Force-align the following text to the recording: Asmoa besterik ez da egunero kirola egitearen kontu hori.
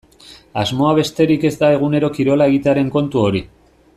Asmoa 0.61 0.93
besterik 0.99 1.45
ez 1.51 1.53
da 1.61 1.69
egunero 1.77 2.11
kirola 2.17 2.49
egitearen 2.53 2.93
kontu 2.99 3.25
hori. 3.29 3.45